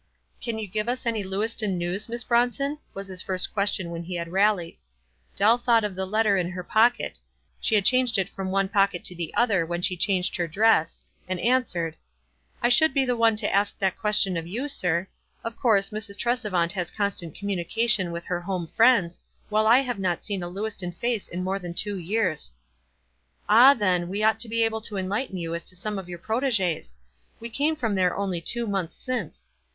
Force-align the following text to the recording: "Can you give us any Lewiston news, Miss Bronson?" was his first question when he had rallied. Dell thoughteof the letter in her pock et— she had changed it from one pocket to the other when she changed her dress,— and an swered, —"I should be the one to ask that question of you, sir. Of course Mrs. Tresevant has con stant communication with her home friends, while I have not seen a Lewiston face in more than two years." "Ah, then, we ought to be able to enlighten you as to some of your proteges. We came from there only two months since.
"Can 0.41 0.57
you 0.57 0.67
give 0.67 0.89
us 0.89 1.05
any 1.05 1.21
Lewiston 1.23 1.77
news, 1.77 2.09
Miss 2.09 2.23
Bronson?" 2.23 2.79
was 2.95 3.07
his 3.07 3.21
first 3.21 3.53
question 3.53 3.91
when 3.91 4.03
he 4.05 4.15
had 4.15 4.29
rallied. 4.31 4.77
Dell 5.35 5.59
thoughteof 5.59 5.93
the 5.93 6.07
letter 6.07 6.37
in 6.37 6.49
her 6.49 6.63
pock 6.63 6.95
et— 6.99 7.19
she 7.61 7.75
had 7.75 7.85
changed 7.85 8.17
it 8.17 8.27
from 8.29 8.49
one 8.49 8.67
pocket 8.67 9.03
to 9.05 9.15
the 9.15 9.31
other 9.35 9.63
when 9.63 9.83
she 9.83 9.95
changed 9.95 10.37
her 10.37 10.47
dress,— 10.47 10.97
and 11.29 11.39
an 11.39 11.61
swered, 11.65 11.93
—"I 12.63 12.69
should 12.69 12.95
be 12.95 13.05
the 13.05 13.15
one 13.15 13.35
to 13.35 13.53
ask 13.55 13.77
that 13.77 13.95
question 13.99 14.37
of 14.37 14.47
you, 14.47 14.67
sir. 14.67 15.07
Of 15.43 15.55
course 15.55 15.91
Mrs. 15.91 16.17
Tresevant 16.17 16.71
has 16.71 16.89
con 16.89 17.11
stant 17.11 17.35
communication 17.35 18.11
with 18.11 18.25
her 18.25 18.41
home 18.41 18.65
friends, 18.69 19.21
while 19.49 19.67
I 19.67 19.81
have 19.81 19.99
not 19.99 20.23
seen 20.23 20.41
a 20.41 20.49
Lewiston 20.49 20.93
face 20.93 21.27
in 21.27 21.43
more 21.43 21.59
than 21.59 21.75
two 21.75 21.99
years." 21.99 22.53
"Ah, 23.47 23.75
then, 23.75 24.09
we 24.09 24.23
ought 24.23 24.39
to 24.39 24.49
be 24.49 24.63
able 24.63 24.81
to 24.81 24.97
enlighten 24.97 25.37
you 25.37 25.53
as 25.53 25.61
to 25.65 25.75
some 25.75 25.99
of 25.99 26.09
your 26.09 26.17
proteges. 26.17 26.95
We 27.39 27.51
came 27.51 27.75
from 27.75 27.93
there 27.93 28.17
only 28.17 28.41
two 28.41 28.65
months 28.65 28.95
since. 28.95 29.47